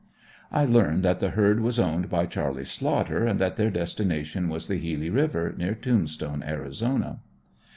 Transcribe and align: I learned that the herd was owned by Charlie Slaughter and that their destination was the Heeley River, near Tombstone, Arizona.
I 0.51 0.65
learned 0.65 1.03
that 1.03 1.19
the 1.19 1.29
herd 1.29 1.59
was 1.59 1.77
owned 1.77 2.09
by 2.09 2.25
Charlie 2.25 2.65
Slaughter 2.65 3.23
and 3.23 3.37
that 3.37 3.55
their 3.55 3.69
destination 3.69 4.49
was 4.49 4.67
the 4.67 4.79
Heeley 4.79 5.11
River, 5.11 5.53
near 5.55 5.75
Tombstone, 5.75 6.41
Arizona. 6.41 7.19